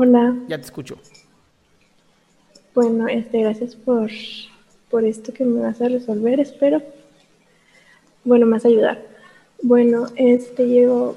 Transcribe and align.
Hola, 0.00 0.32
ya 0.46 0.56
te 0.58 0.62
escucho. 0.62 0.96
bueno, 2.72 3.08
este, 3.08 3.42
gracias 3.42 3.74
por, 3.74 4.08
por 4.88 5.04
esto 5.04 5.32
que 5.34 5.44
me 5.44 5.60
vas 5.60 5.82
a 5.82 5.88
resolver, 5.88 6.38
espero. 6.38 6.80
Bueno, 8.22 8.46
me 8.46 8.52
vas 8.52 8.64
a 8.64 8.68
ayudar. 8.68 9.04
Bueno, 9.60 10.06
este, 10.14 10.68
llevo, 10.68 11.16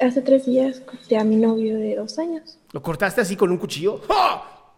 hace 0.00 0.20
tres 0.20 0.46
días 0.46 0.80
corté 0.80 1.16
a 1.16 1.22
mi 1.22 1.36
novio 1.36 1.76
de 1.76 1.94
dos 1.94 2.18
años. 2.18 2.58
¿Lo 2.72 2.82
cortaste 2.82 3.20
así 3.20 3.36
con 3.36 3.52
un 3.52 3.58
cuchillo? 3.58 4.00
¡Ah! 4.10 4.72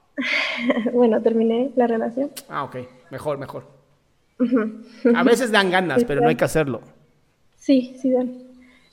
Bueno, 0.93 1.22
terminé 1.22 1.70
la 1.77 1.87
relación. 1.87 2.31
Ah, 2.47 2.65
ok. 2.65 2.77
Mejor, 3.11 3.39
mejor. 3.39 3.65
A 5.15 5.22
veces 5.22 5.50
dan 5.50 5.70
ganas, 5.70 6.05
pero 6.05 6.20
no 6.20 6.28
hay 6.28 6.37
que 6.37 6.45
hacerlo. 6.45 6.83
Sí, 7.56 7.97
sí, 8.03 8.11
Dan. 8.11 8.47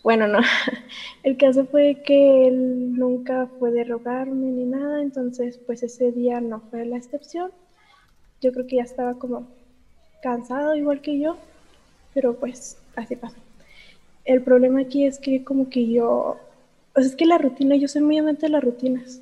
Bueno, 0.05 0.27
no. 0.27 0.37
El 1.23 1.35
caso 1.35 1.65
fue 1.65 2.03
que 2.05 2.47
él 2.47 2.93
nunca 2.93 3.47
fue 3.57 3.71
de 3.71 3.83
rogarme 3.83 4.51
ni 4.51 4.63
nada, 4.63 5.01
entonces 5.01 5.57
pues 5.57 5.81
ese 5.81 6.11
día 6.11 6.39
no 6.41 6.61
fue 6.69 6.85
la 6.85 6.97
excepción. 6.97 7.49
Yo 8.39 8.51
creo 8.53 8.67
que 8.67 8.75
ya 8.75 8.83
estaba 8.83 9.15
como 9.15 9.47
cansado 10.21 10.75
igual 10.75 11.01
que 11.01 11.17
yo, 11.17 11.37
pero 12.13 12.35
pues 12.35 12.77
así 12.95 13.15
pasó. 13.15 13.37
El 14.25 14.43
problema 14.43 14.81
aquí 14.81 15.07
es 15.07 15.17
que 15.17 15.43
como 15.43 15.71
que 15.71 15.87
yo, 15.87 16.37
es 16.95 17.15
que 17.15 17.25
la 17.25 17.39
rutina, 17.39 17.75
yo 17.75 17.87
soy 17.87 18.03
muy 18.03 18.19
amante 18.19 18.45
de 18.45 18.51
las 18.51 18.63
rutinas. 18.63 19.21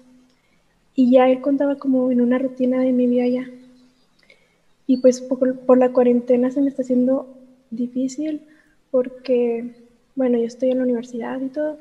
Y 0.95 1.11
ya 1.11 1.29
él 1.29 1.39
contaba 1.39 1.77
como 1.77 2.11
en 2.11 2.19
una 2.19 2.39
rutina 2.39 2.81
de 2.81 2.91
mi 2.91 3.07
vida 3.07 3.25
ya. 3.27 3.49
Y 4.85 4.97
pues 4.97 5.21
por, 5.21 5.59
por 5.59 5.77
la 5.77 5.93
cuarentena 5.93 6.51
se 6.51 6.59
me 6.59 6.67
está 6.67 6.81
haciendo 6.81 7.25
difícil 7.71 8.41
porque, 8.91 9.82
bueno, 10.15 10.37
yo 10.37 10.45
estoy 10.45 10.71
en 10.71 10.77
la 10.79 10.83
universidad 10.83 11.39
y 11.41 11.49
todo, 11.49 11.79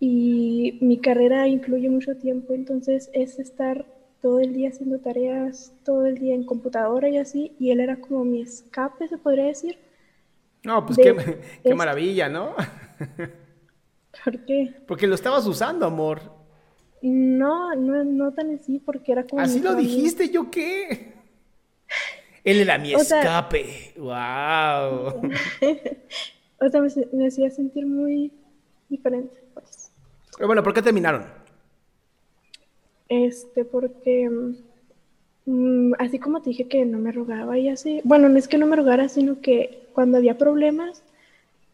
y 0.00 0.78
mi 0.80 0.98
carrera 0.98 1.46
incluye 1.48 1.88
mucho 1.88 2.16
tiempo, 2.16 2.52
entonces 2.54 3.10
es 3.12 3.38
estar 3.38 3.86
todo 4.20 4.40
el 4.40 4.54
día 4.54 4.70
haciendo 4.70 4.98
tareas, 4.98 5.72
todo 5.84 6.06
el 6.06 6.18
día 6.18 6.34
en 6.34 6.44
computadora 6.44 7.08
y 7.08 7.18
así, 7.18 7.52
y 7.58 7.70
él 7.70 7.80
era 7.80 7.96
como 7.96 8.24
mi 8.24 8.40
escape, 8.40 9.08
se 9.08 9.18
podría 9.18 9.44
decir. 9.44 9.78
No, 10.62 10.86
pues 10.86 10.98
qué, 10.98 11.14
qué 11.62 11.74
maravilla, 11.74 12.28
¿no? 12.28 12.54
¿Por 14.24 14.44
qué? 14.46 14.74
Porque 14.86 15.06
lo 15.06 15.14
estabas 15.14 15.46
usando, 15.46 15.84
amor. 15.86 16.20
No, 17.02 17.74
no, 17.74 18.02
no 18.02 18.32
tan 18.32 18.54
así, 18.54 18.78
porque 18.78 19.12
era 19.12 19.24
como... 19.26 19.42
Así 19.42 19.60
lo 19.60 19.74
dijiste, 19.74 20.30
¿yo 20.30 20.50
qué? 20.50 21.12
Él 22.44 22.60
era 22.60 22.78
mi 22.78 22.94
O 22.94 22.98
sea- 23.00 23.20
escape. 23.20 23.92
¡Wow! 23.98 25.30
O 26.60 26.68
sea, 26.68 26.80
me, 27.12 27.26
hacía 27.26 27.50
sentir 27.50 27.86
muy 27.86 28.32
diferente, 28.88 29.34
pues. 29.54 29.90
Pero 30.36 30.46
bueno, 30.46 30.62
¿por 30.62 30.74
qué 30.74 30.82
terminaron? 30.82 31.24
Este, 33.08 33.64
porque 33.64 34.30
mm, 35.46 35.92
así 35.98 36.18
como 36.18 36.42
te 36.42 36.50
dije 36.50 36.68
que 36.68 36.84
no 36.84 36.98
me 36.98 37.12
rogaba 37.12 37.58
y 37.58 37.68
así, 37.68 38.00
bueno, 38.04 38.28
no 38.28 38.38
es 38.38 38.48
que 38.48 38.58
no 38.58 38.66
me 38.66 38.76
rogara, 38.76 39.08
sino 39.08 39.40
que 39.40 39.88
cuando 39.92 40.18
había 40.18 40.38
problemas, 40.38 41.02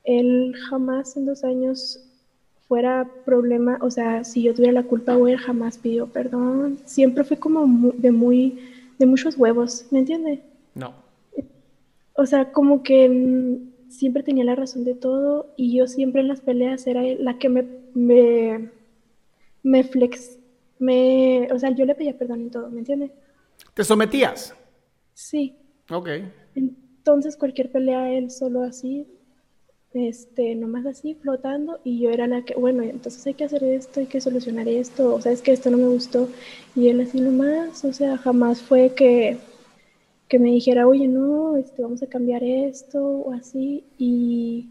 él 0.04 0.54
jamás 0.68 1.16
en 1.16 1.26
dos 1.26 1.44
años 1.44 2.00
fuera 2.68 3.08
problema, 3.24 3.78
o 3.80 3.90
sea, 3.90 4.24
si 4.24 4.42
yo 4.42 4.54
tuviera 4.54 4.72
la 4.72 4.84
culpa 4.84 5.16
o 5.16 5.26
él 5.26 5.38
jamás 5.38 5.78
pidió 5.78 6.06
perdón, 6.06 6.78
siempre 6.84 7.24
fue 7.24 7.36
como 7.36 7.66
mu- 7.66 7.92
de 7.96 8.12
muy, 8.12 8.58
de 8.98 9.06
muchos 9.06 9.36
huevos, 9.36 9.86
¿me 9.90 10.00
entiendes? 10.00 10.40
No. 10.74 10.94
O 12.14 12.26
sea, 12.26 12.52
como 12.52 12.82
que 12.82 13.08
mm, 13.08 13.69
siempre 13.90 14.22
tenía 14.22 14.44
la 14.44 14.54
razón 14.54 14.84
de 14.84 14.94
todo 14.94 15.52
y 15.56 15.76
yo 15.76 15.86
siempre 15.86 16.22
en 16.22 16.28
las 16.28 16.40
peleas 16.40 16.86
era 16.86 17.02
la 17.02 17.38
que 17.38 17.48
me, 17.48 17.66
me, 17.94 18.70
me 19.62 19.84
flex, 19.84 20.38
me, 20.78 21.48
o 21.52 21.58
sea, 21.58 21.70
yo 21.70 21.84
le 21.84 21.94
pedía 21.94 22.16
perdón 22.16 22.40
en 22.42 22.50
todo, 22.50 22.70
¿me 22.70 22.78
entiendes? 22.78 23.10
¿Te 23.74 23.84
sometías? 23.84 24.54
Sí. 25.12 25.56
Ok. 25.90 26.08
Entonces 26.54 27.36
cualquier 27.36 27.70
pelea 27.70 28.12
él 28.12 28.30
solo 28.30 28.62
así, 28.62 29.06
este, 29.92 30.54
nomás 30.54 30.86
así, 30.86 31.14
flotando, 31.14 31.80
y 31.82 32.00
yo 32.00 32.10
era 32.10 32.28
la 32.28 32.44
que, 32.44 32.54
bueno, 32.54 32.82
entonces 32.82 33.26
hay 33.26 33.34
que 33.34 33.44
hacer 33.44 33.64
esto, 33.64 34.00
hay 34.00 34.06
que 34.06 34.20
solucionar 34.20 34.68
esto, 34.68 35.14
o 35.14 35.20
sea, 35.20 35.32
es 35.32 35.42
que 35.42 35.52
esto 35.52 35.68
no 35.70 35.78
me 35.78 35.88
gustó, 35.88 36.28
y 36.76 36.88
él 36.88 37.00
así 37.00 37.20
nomás, 37.20 37.84
o 37.84 37.92
sea, 37.92 38.16
jamás 38.16 38.62
fue 38.62 38.94
que, 38.94 39.38
que 40.30 40.40
me 40.40 40.50
dijera, 40.52 40.88
oye, 40.88 41.08
no, 41.08 41.58
este, 41.58 41.82
vamos 41.82 42.02
a 42.04 42.08
cambiar 42.08 42.44
esto, 42.44 43.04
o 43.04 43.32
así, 43.34 43.84
y 43.98 44.68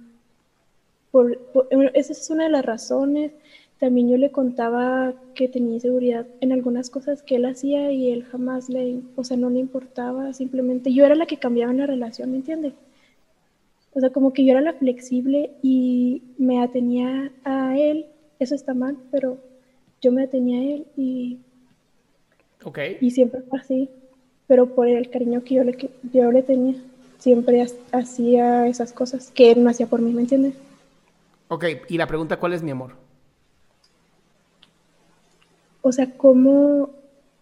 por, 1.11 1.39
por- 1.51 1.67
esa 1.93 2.13
es 2.13 2.29
una 2.29 2.45
de 2.45 2.49
las 2.49 2.65
razones. 2.65 3.33
También 3.79 4.09
yo 4.09 4.17
le 4.17 4.31
contaba 4.31 5.13
que 5.33 5.47
tenía 5.47 5.75
inseguridad 5.75 6.27
en 6.41 6.51
algunas 6.51 6.89
cosas 6.89 7.23
que 7.23 7.35
él 7.37 7.45
hacía 7.45 7.91
y 7.91 8.11
él 8.11 8.23
jamás 8.23 8.67
le, 8.69 9.03
o 9.15 9.23
sea, 9.23 9.37
no 9.37 9.49
le 9.49 9.59
importaba, 9.59 10.33
simplemente 10.33 10.93
yo 10.93 11.05
era 11.05 11.15
la 11.15 11.25
que 11.27 11.37
cambiaba 11.37 11.71
en 11.71 11.77
la 11.77 11.85
relación, 11.87 12.31
¿me 12.31 12.37
entiendes? 12.37 12.73
O 13.93 13.99
sea, 13.99 14.09
como 14.09 14.33
que 14.33 14.43
yo 14.45 14.51
era 14.51 14.61
la 14.61 14.73
flexible 14.73 15.51
y 15.61 16.23
me 16.37 16.61
atenía 16.61 17.31
a 17.43 17.77
él, 17.77 18.07
eso 18.39 18.55
está 18.55 18.73
mal, 18.73 18.99
pero 19.11 19.39
yo 20.01 20.11
me 20.11 20.23
atenía 20.23 20.59
a 20.59 20.75
él 20.75 20.87
y, 20.95 21.39
Ok. 22.65 22.79
y 22.99 23.11
siempre 23.11 23.41
fue 23.49 23.59
así, 23.59 23.89
pero 24.49 24.65
por 24.65 24.87
el 24.87 25.07
cariño 25.09 25.43
que 25.43 25.55
yo 25.55 25.63
le, 25.63 25.73
que 25.73 25.91
yo 26.11 26.31
le 26.31 26.41
tenía, 26.41 26.75
siempre 27.19 27.61
ha- 27.61 27.97
hacía 27.97 28.67
esas 28.67 28.91
cosas 28.91 29.29
que 29.31 29.51
él 29.51 29.63
no 29.63 29.69
hacía 29.69 29.85
por 29.85 30.01
mí, 30.01 30.11
¿me 30.11 30.21
entiendes? 30.21 30.55
Ok, 31.49 31.65
y 31.87 31.97
la 31.97 32.07
pregunta, 32.07 32.37
¿cuál 32.37 32.53
es 32.53 32.63
mi 32.63 32.71
amor? 32.71 32.93
O 35.81 35.91
sea, 35.91 36.09
¿cómo, 36.17 36.89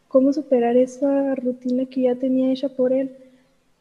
cómo 0.10 0.34
superar 0.34 0.76
esa 0.76 1.34
rutina 1.36 1.86
que 1.86 2.02
ya 2.02 2.16
tenía 2.16 2.52
hecha 2.52 2.68
por 2.68 2.92
él 2.92 3.10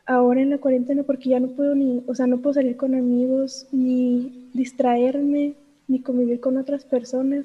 ahora 0.06 0.40
en 0.40 0.50
la 0.50 0.58
cuarentena? 0.58 1.02
Porque 1.02 1.30
ya 1.30 1.40
no 1.40 1.48
puedo 1.48 1.74
ni, 1.74 2.04
o 2.06 2.14
sea, 2.14 2.28
no 2.28 2.38
puedo 2.38 2.54
salir 2.54 2.76
con 2.76 2.94
amigos, 2.94 3.66
ni 3.72 4.48
distraerme, 4.54 5.54
ni 5.88 5.98
convivir 5.98 6.38
con 6.38 6.58
otras 6.58 6.84
personas. 6.84 7.44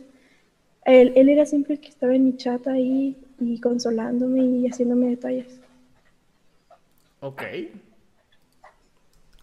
Él, 0.85 1.11
él 1.15 1.27
era 1.29 1.47
siempre 1.47 1.73
el 1.73 1.79
que 1.79 1.89
estaba 1.89 2.13
en 2.13 2.25
mi 2.25 2.38
chat 2.38 2.67
ahí 2.67 3.15
y 3.39 3.59
consolándome 3.59 4.44
y 4.44 4.67
haciéndome 4.67 5.07
detalles. 5.07 5.59
Ok. 7.21 7.44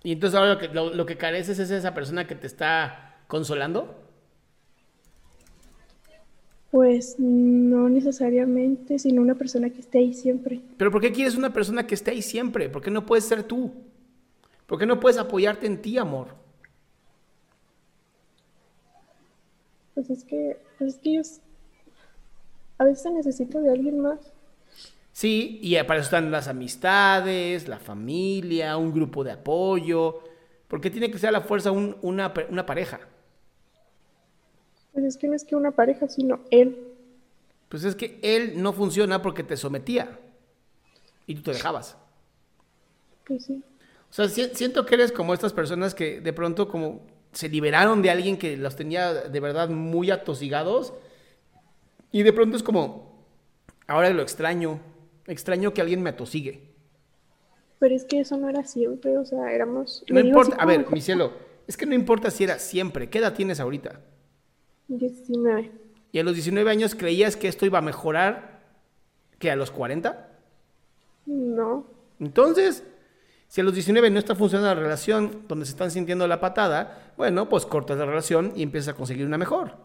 Y 0.02 0.12
entonces 0.12 0.38
ahora 0.38 0.54
lo 0.54 0.58
que, 0.58 0.68
lo, 0.68 0.94
lo 0.94 1.06
que 1.06 1.16
careces 1.16 1.58
es 1.58 1.70
esa 1.70 1.94
persona 1.94 2.26
que 2.26 2.34
te 2.34 2.46
está 2.46 3.16
consolando. 3.26 3.94
Pues 6.70 7.16
no 7.18 7.88
necesariamente, 7.88 8.98
sino 8.98 9.22
una 9.22 9.34
persona 9.34 9.70
que 9.70 9.80
esté 9.80 9.98
ahí 9.98 10.12
siempre. 10.12 10.60
Pero 10.76 10.90
¿por 10.90 11.00
qué 11.00 11.12
quieres 11.12 11.34
una 11.34 11.52
persona 11.52 11.86
que 11.86 11.94
esté 11.94 12.10
ahí 12.10 12.20
siempre? 12.20 12.68
¿Por 12.68 12.82
qué 12.82 12.90
no 12.90 13.06
puedes 13.06 13.24
ser 13.24 13.42
tú? 13.42 13.72
¿Por 14.66 14.78
qué 14.78 14.84
no 14.84 15.00
puedes 15.00 15.16
apoyarte 15.16 15.66
en 15.66 15.80
ti, 15.80 15.96
amor? 15.96 16.34
Pues 19.94 20.10
es 20.10 20.24
que, 20.24 20.60
pues 20.76 20.94
es 20.94 21.00
que 21.00 21.14
yo 21.14 21.22
a 22.76 22.84
veces 22.84 23.12
necesito 23.12 23.60
de 23.60 23.70
alguien 23.70 24.00
más. 24.00 24.18
Sí, 25.18 25.58
y 25.60 25.74
para 25.82 25.98
eso 25.98 26.04
están 26.04 26.30
las 26.30 26.46
amistades, 26.46 27.66
la 27.66 27.80
familia, 27.80 28.76
un 28.76 28.92
grupo 28.92 29.24
de 29.24 29.32
apoyo. 29.32 30.22
porque 30.68 30.90
tiene 30.90 31.10
que 31.10 31.18
ser 31.18 31.30
a 31.30 31.32
la 31.32 31.40
fuerza 31.40 31.72
una, 31.72 32.32
una 32.50 32.64
pareja? 32.64 33.00
Pues 34.92 35.04
es 35.04 35.16
que 35.16 35.26
no 35.26 35.34
es 35.34 35.42
que 35.42 35.56
una 35.56 35.72
pareja, 35.72 36.06
sino 36.06 36.42
él. 36.52 36.94
Pues 37.68 37.82
es 37.82 37.96
que 37.96 38.20
él 38.22 38.62
no 38.62 38.72
funciona 38.72 39.20
porque 39.20 39.42
te 39.42 39.56
sometía 39.56 40.20
y 41.26 41.34
tú 41.34 41.42
te 41.42 41.50
dejabas. 41.50 41.96
Pues 43.26 43.44
sí. 43.44 43.64
O 44.08 44.12
sea, 44.12 44.28
siento 44.28 44.86
que 44.86 44.94
eres 44.94 45.10
como 45.10 45.34
estas 45.34 45.52
personas 45.52 45.96
que 45.96 46.20
de 46.20 46.32
pronto 46.32 46.68
como 46.68 47.00
se 47.32 47.48
liberaron 47.48 48.02
de 48.02 48.10
alguien 48.10 48.38
que 48.38 48.56
los 48.56 48.76
tenía 48.76 49.14
de 49.14 49.40
verdad 49.40 49.68
muy 49.68 50.12
atosigados 50.12 50.92
y 52.12 52.22
de 52.22 52.32
pronto 52.32 52.56
es 52.56 52.62
como, 52.62 53.26
ahora 53.88 54.10
lo 54.10 54.22
extraño, 54.22 54.78
extraño 55.28 55.72
que 55.72 55.80
alguien 55.80 56.02
me 56.02 56.10
atosigue. 56.10 56.74
Pero 57.78 57.94
es 57.94 58.04
que 58.04 58.20
eso 58.20 58.36
no 58.36 58.48
era 58.48 58.64
siempre, 58.64 59.16
o 59.16 59.24
sea, 59.24 59.52
éramos... 59.52 60.04
No 60.08 60.18
importa, 60.18 60.56
a 60.56 60.66
ver, 60.66 60.90
mi 60.90 61.00
cielo, 61.00 61.32
es 61.66 61.76
que 61.76 61.86
no 61.86 61.94
importa 61.94 62.30
si 62.30 62.44
era 62.44 62.58
siempre, 62.58 63.08
¿qué 63.08 63.18
edad 63.18 63.34
tienes 63.34 63.60
ahorita? 63.60 64.00
19. 64.88 65.70
¿Y 66.10 66.18
a 66.18 66.24
los 66.24 66.34
19 66.34 66.70
años 66.70 66.94
creías 66.94 67.36
que 67.36 67.46
esto 67.48 67.66
iba 67.66 67.78
a 67.78 67.82
mejorar 67.82 68.62
que 69.38 69.50
a 69.50 69.56
los 69.56 69.70
40? 69.70 70.28
No. 71.26 71.86
Entonces, 72.18 72.82
si 73.46 73.60
a 73.60 73.64
los 73.64 73.74
19 73.74 74.10
no 74.10 74.18
está 74.18 74.34
funcionando 74.34 74.74
la 74.74 74.80
relación 74.80 75.44
donde 75.46 75.66
se 75.66 75.72
están 75.72 75.90
sintiendo 75.90 76.26
la 76.26 76.40
patada, 76.40 77.12
bueno, 77.16 77.48
pues 77.48 77.66
cortas 77.66 77.98
la 77.98 78.06
relación 78.06 78.52
y 78.56 78.62
empiezas 78.62 78.94
a 78.94 78.96
conseguir 78.96 79.26
una 79.26 79.38
mejor. 79.38 79.76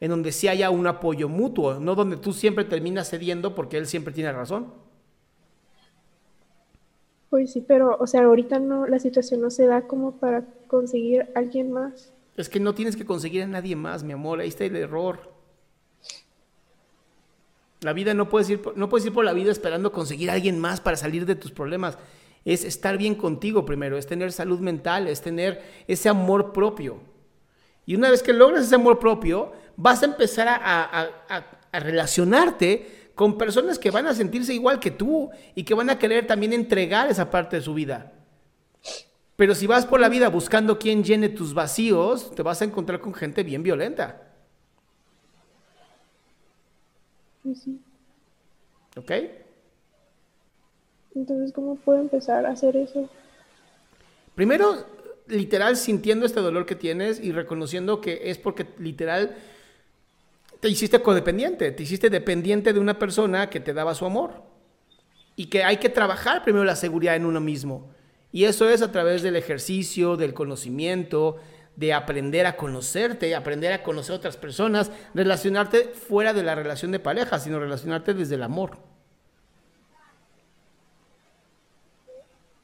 En 0.00 0.10
donde 0.10 0.32
sí 0.32 0.48
haya 0.48 0.70
un 0.70 0.86
apoyo 0.86 1.28
mutuo, 1.28 1.78
no 1.78 1.94
donde 1.94 2.16
tú 2.16 2.32
siempre 2.32 2.64
terminas 2.64 3.10
cediendo 3.10 3.54
porque 3.54 3.76
él 3.76 3.86
siempre 3.86 4.14
tiene 4.14 4.32
razón. 4.32 4.72
Pues 7.34 7.50
sí, 7.50 7.64
pero, 7.66 7.96
o 7.98 8.06
sea, 8.06 8.22
ahorita 8.22 8.60
no, 8.60 8.86
la 8.86 9.00
situación 9.00 9.40
no 9.40 9.50
se 9.50 9.66
da 9.66 9.88
como 9.88 10.20
para 10.20 10.44
conseguir 10.68 11.32
alguien 11.34 11.72
más. 11.72 12.12
Es 12.36 12.48
que 12.48 12.60
no 12.60 12.76
tienes 12.76 12.94
que 12.94 13.04
conseguir 13.04 13.42
a 13.42 13.48
nadie 13.48 13.74
más, 13.74 14.04
mi 14.04 14.12
amor. 14.12 14.38
Ahí 14.38 14.46
está 14.46 14.64
el 14.64 14.76
error. 14.76 15.32
La 17.80 17.92
vida 17.92 18.14
no 18.14 18.28
puedes 18.28 18.48
ir, 18.50 18.62
no 18.76 18.88
puedes 18.88 19.04
ir 19.06 19.12
por 19.12 19.24
la 19.24 19.32
vida 19.32 19.50
esperando 19.50 19.90
conseguir 19.90 20.30
a 20.30 20.34
alguien 20.34 20.60
más 20.60 20.80
para 20.80 20.96
salir 20.96 21.26
de 21.26 21.34
tus 21.34 21.50
problemas. 21.50 21.98
Es 22.44 22.64
estar 22.64 22.96
bien 22.98 23.16
contigo 23.16 23.64
primero, 23.64 23.98
es 23.98 24.06
tener 24.06 24.30
salud 24.30 24.60
mental, 24.60 25.08
es 25.08 25.20
tener 25.20 25.60
ese 25.88 26.08
amor 26.08 26.52
propio. 26.52 26.98
Y 27.84 27.96
una 27.96 28.12
vez 28.12 28.22
que 28.22 28.32
logras 28.32 28.62
ese 28.62 28.76
amor 28.76 29.00
propio, 29.00 29.50
vas 29.76 30.04
a 30.04 30.06
empezar 30.06 30.46
a, 30.46 31.10
a 31.72 31.80
relacionarte 31.80 33.03
con 33.14 33.38
personas 33.38 33.78
que 33.78 33.90
van 33.90 34.06
a 34.06 34.14
sentirse 34.14 34.54
igual 34.54 34.80
que 34.80 34.90
tú 34.90 35.30
y 35.54 35.64
que 35.64 35.74
van 35.74 35.90
a 35.90 35.98
querer 35.98 36.26
también 36.26 36.52
entregar 36.52 37.08
esa 37.10 37.30
parte 37.30 37.56
de 37.56 37.62
su 37.62 37.74
vida. 37.74 38.12
Pero 39.36 39.54
si 39.54 39.66
vas 39.66 39.86
por 39.86 40.00
la 40.00 40.08
vida 40.08 40.28
buscando 40.28 40.78
quién 40.78 41.02
llene 41.02 41.28
tus 41.28 41.54
vacíos, 41.54 42.34
te 42.34 42.42
vas 42.42 42.62
a 42.62 42.64
encontrar 42.64 43.00
con 43.00 43.14
gente 43.14 43.42
bien 43.42 43.62
violenta. 43.62 44.22
Sí. 47.42 47.80
¿Ok? 48.96 49.10
Entonces, 51.14 51.52
¿cómo 51.52 51.76
puedo 51.76 52.00
empezar 52.00 52.46
a 52.46 52.50
hacer 52.50 52.76
eso? 52.76 53.08
Primero, 54.34 54.86
literal, 55.26 55.76
sintiendo 55.76 56.26
este 56.26 56.40
dolor 56.40 56.66
que 56.66 56.74
tienes 56.74 57.20
y 57.20 57.32
reconociendo 57.32 58.00
que 58.00 58.30
es 58.30 58.38
porque 58.38 58.66
literal 58.78 59.36
te 60.60 60.68
hiciste 60.68 61.00
codependiente, 61.00 61.72
te 61.72 61.82
hiciste 61.82 62.10
dependiente 62.10 62.72
de 62.72 62.80
una 62.80 62.98
persona 62.98 63.50
que 63.50 63.60
te 63.60 63.74
daba 63.74 63.94
su 63.94 64.06
amor. 64.06 64.42
Y 65.36 65.46
que 65.46 65.64
hay 65.64 65.78
que 65.78 65.88
trabajar 65.88 66.44
primero 66.44 66.64
la 66.64 66.76
seguridad 66.76 67.16
en 67.16 67.26
uno 67.26 67.40
mismo. 67.40 67.90
Y 68.30 68.44
eso 68.44 68.68
es 68.68 68.82
a 68.82 68.92
través 68.92 69.22
del 69.22 69.36
ejercicio, 69.36 70.16
del 70.16 70.34
conocimiento, 70.34 71.36
de 71.76 71.92
aprender 71.92 72.46
a 72.46 72.56
conocerte, 72.56 73.34
aprender 73.34 73.72
a 73.72 73.82
conocer 73.82 74.14
a 74.14 74.18
otras 74.18 74.36
personas, 74.36 74.90
relacionarte 75.12 75.88
fuera 75.88 76.32
de 76.32 76.42
la 76.42 76.54
relación 76.54 76.92
de 76.92 77.00
pareja, 77.00 77.38
sino 77.38 77.58
relacionarte 77.58 78.14
desde 78.14 78.36
el 78.36 78.42
amor. 78.42 78.78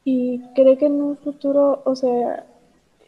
¿Y 0.04 0.40
cree 0.54 0.78
que 0.78 0.86
en 0.86 1.00
un 1.00 1.16
futuro, 1.18 1.82
o 1.84 1.94
sea, 1.94 2.46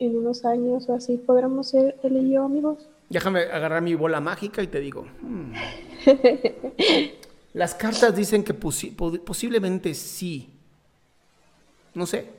en 0.04 0.16
unos 0.16 0.44
años 0.44 0.88
o 0.88 0.94
así, 0.94 1.16
podremos 1.16 1.68
ser 1.68 1.96
él 2.02 2.16
y 2.16 2.32
yo 2.32 2.44
amigos? 2.44 2.88
Déjame 3.08 3.40
agarrar 3.40 3.82
mi 3.82 3.94
bola 3.94 4.20
mágica 4.20 4.62
y 4.62 4.66
te 4.66 4.80
digo. 4.80 5.06
Hmm. 5.20 5.52
Las 7.54 7.74
cartas 7.74 8.16
dicen 8.16 8.42
que 8.42 8.54
posiblemente 8.54 9.92
sí. 9.94 10.48
No 11.94 12.06
sé. 12.06 12.30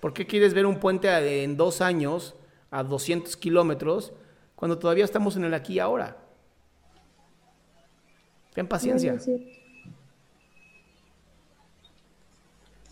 ¿Por 0.00 0.12
qué 0.12 0.26
quieres 0.26 0.54
ver 0.54 0.66
un 0.66 0.78
puente 0.78 1.08
en 1.42 1.56
dos 1.56 1.80
años 1.80 2.34
a 2.70 2.84
200 2.84 3.36
kilómetros 3.36 4.12
cuando 4.54 4.78
todavía 4.78 5.04
estamos 5.04 5.36
en 5.36 5.44
el 5.44 5.54
aquí 5.54 5.74
y 5.74 5.78
ahora? 5.80 6.16
Ten 8.54 8.68
paciencia. 8.68 9.18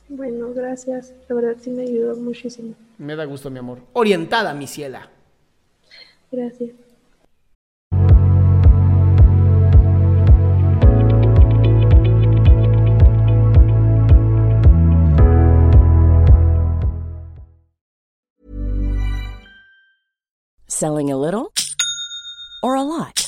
Bueno, 0.08 0.52
gracias. 0.54 1.14
La 1.28 1.34
verdad 1.34 1.56
sí 1.60 1.70
me 1.70 1.82
ayudó 1.82 2.16
muchísimo. 2.16 2.74
Me 2.98 3.14
da 3.14 3.24
gusto, 3.26 3.48
mi 3.48 3.58
amor. 3.58 3.80
Orientada, 3.92 4.52
mi 4.54 4.66
ciela. 4.66 5.08
Gracias. 6.30 6.70
Selling 20.66 21.10
a 21.10 21.16
little 21.16 21.52
or 22.62 22.76
a 22.76 22.82
lot? 22.82 23.27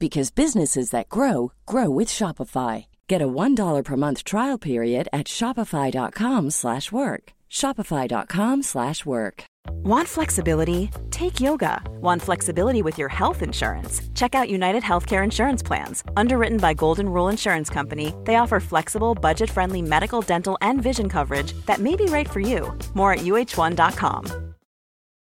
because 0.00 0.32
businesses 0.32 0.90
that 0.90 1.08
grow 1.08 1.52
grow 1.66 1.88
with 1.90 2.08
Shopify. 2.08 2.86
Get 3.06 3.22
a 3.22 3.28
$1 3.28 3.84
per 3.84 3.96
month 3.96 4.24
trial 4.24 4.58
period 4.58 5.08
at 5.12 5.26
Shopify.com 5.26 6.50
slash 6.50 6.90
work. 6.90 7.32
Shopify.com 7.50 8.62
slash 8.62 9.04
work. 9.06 9.44
Want 9.84 10.08
flexibility? 10.08 10.90
Take 11.10 11.40
yoga. 11.40 11.82
Want 12.00 12.22
flexibility 12.22 12.82
with 12.82 12.98
your 12.98 13.08
health 13.08 13.42
insurance? 13.42 14.00
Check 14.14 14.34
out 14.34 14.48
United 14.48 14.82
Healthcare 14.82 15.22
insurance 15.24 15.62
plans. 15.62 16.02
Underwritten 16.16 16.58
by 16.58 16.74
Golden 16.74 17.08
Rule 17.08 17.28
Insurance 17.28 17.68
Company, 17.68 18.14
they 18.24 18.36
offer 18.36 18.60
flexible, 18.60 19.14
budget-friendly 19.14 19.82
medical, 19.82 20.22
dental, 20.22 20.56
and 20.60 20.82
vision 20.82 21.08
coverage 21.08 21.52
that 21.66 21.78
may 21.80 21.96
be 21.96 22.06
right 22.06 22.28
for 22.28 22.40
you. 22.40 22.76
More 22.94 23.12
at 23.12 23.20
uh1.com. 23.20 24.49